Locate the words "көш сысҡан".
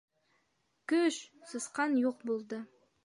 0.93-1.95